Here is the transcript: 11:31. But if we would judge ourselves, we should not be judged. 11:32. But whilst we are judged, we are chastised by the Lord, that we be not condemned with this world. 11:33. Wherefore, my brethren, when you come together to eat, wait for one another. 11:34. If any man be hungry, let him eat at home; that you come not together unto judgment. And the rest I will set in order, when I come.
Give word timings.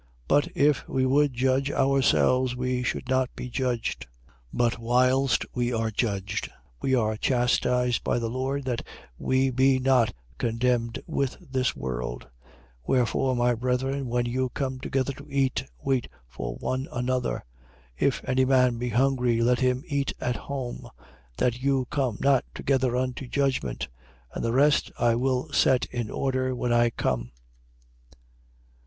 11:31. 0.29 0.29
But 0.29 0.47
if 0.55 0.89
we 0.89 1.05
would 1.05 1.33
judge 1.35 1.71
ourselves, 1.71 2.55
we 2.55 2.81
should 2.81 3.07
not 3.07 3.29
be 3.35 3.51
judged. 3.51 4.07
11:32. 4.27 4.33
But 4.51 4.79
whilst 4.79 5.45
we 5.53 5.71
are 5.71 5.91
judged, 5.91 6.49
we 6.81 6.95
are 6.95 7.15
chastised 7.17 8.03
by 8.03 8.17
the 8.17 8.27
Lord, 8.27 8.63
that 8.65 8.81
we 9.19 9.51
be 9.51 9.77
not 9.77 10.11
condemned 10.39 10.97
with 11.05 11.37
this 11.47 11.75
world. 11.75 12.21
11:33. 12.23 12.29
Wherefore, 12.87 13.35
my 13.35 13.53
brethren, 13.53 14.07
when 14.07 14.25
you 14.25 14.49
come 14.49 14.79
together 14.79 15.13
to 15.13 15.27
eat, 15.29 15.65
wait 15.83 16.07
for 16.27 16.55
one 16.55 16.87
another. 16.91 17.45
11:34. 17.99 18.07
If 18.07 18.23
any 18.27 18.45
man 18.45 18.79
be 18.79 18.89
hungry, 18.89 19.39
let 19.41 19.59
him 19.59 19.83
eat 19.85 20.13
at 20.19 20.35
home; 20.35 20.89
that 21.37 21.61
you 21.61 21.85
come 21.91 22.17
not 22.19 22.43
together 22.55 22.95
unto 22.95 23.27
judgment. 23.27 23.87
And 24.33 24.43
the 24.43 24.51
rest 24.51 24.91
I 24.97 25.13
will 25.13 25.53
set 25.53 25.85
in 25.91 26.09
order, 26.09 26.55
when 26.55 26.73
I 26.73 26.89
come. 26.89 27.29